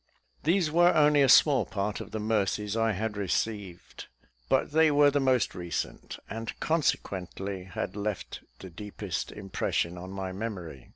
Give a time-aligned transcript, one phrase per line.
[0.45, 4.07] These were only a small part of the mercies I had received;
[4.49, 10.31] but they were the most recent, and consequently had left the deepest impression on my
[10.31, 10.89] memory.